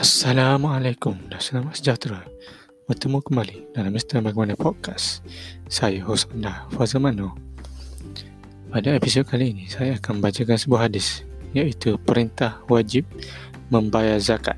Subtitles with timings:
[0.00, 1.12] Assalamualaikum.
[1.28, 2.24] Dan selamat sejahtera.
[2.88, 4.24] Bertemu kembali dalam Mr.
[4.24, 5.20] Bagaimana Podcast.
[5.68, 7.36] Saya host anda, Fazal Mano.
[8.72, 11.20] Pada episod kali ini, saya akan bacakan sebuah hadis
[11.52, 13.04] Iaitu perintah wajib
[13.68, 14.56] membayar zakat.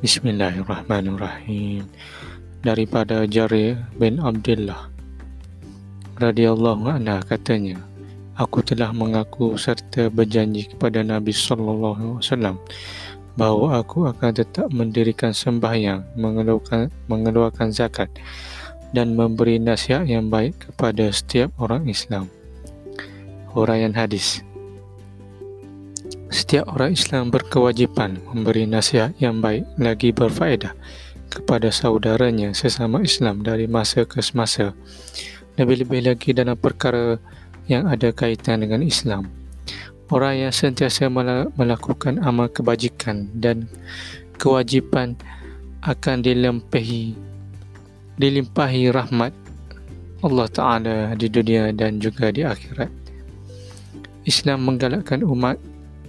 [0.00, 1.84] Bismillahirrahmanirrahim.
[2.64, 4.88] Daripada Jarir bin Abdullah
[6.16, 7.76] radhiyallahu anha katanya
[8.40, 12.56] Aku telah mengaku serta berjanji kepada Nabi sallallahu alaihi wasallam
[13.38, 18.10] bahawa aku akan tetap mendirikan sembahyang, mengeluarkan, mengeluarkan zakat
[18.90, 22.26] dan memberi nasihat yang baik kepada setiap orang Islam.
[23.50, 24.42] Huraian hadis
[26.30, 30.74] Setiap orang Islam berkewajipan memberi nasihat yang baik lagi berfaedah
[31.26, 34.74] kepada saudaranya sesama Islam dari masa ke semasa.
[35.58, 37.18] Lebih-lebih lagi dalam perkara
[37.66, 39.30] yang ada kaitan dengan Islam.
[40.10, 41.06] Orang yang sentiasa
[41.54, 43.70] melakukan amal kebajikan dan
[44.42, 45.14] kewajipan
[45.86, 47.14] akan dilimpahi
[48.18, 49.32] dilimpahi rahmat
[50.20, 52.92] Allah Ta'ala di dunia dan juga di akhirat.
[54.28, 55.56] Islam menggalakkan umat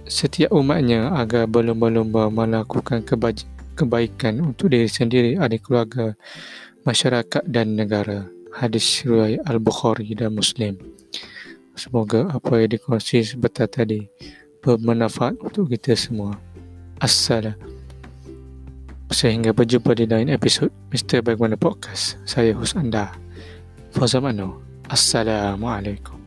[0.04, 3.00] setiap umatnya agar berlomba-lomba melakukan
[3.72, 6.12] kebaikan untuk diri sendiri, ahli keluarga,
[6.84, 8.28] masyarakat dan negara.
[8.52, 10.91] Hadis riwayat Al-Bukhari dan Muslim.
[11.72, 14.04] Semoga apa yang dikongsi sebentar tadi
[14.62, 16.36] bermanfaat untuk kita semua.
[17.02, 17.58] Assalam.
[19.12, 21.20] Sehingga berjumpa di lain episod Mr.
[21.20, 22.16] Bagaimana Podcast.
[22.24, 23.12] Saya host anda,
[23.92, 24.62] Fazamano.
[24.88, 26.21] Assalamualaikum.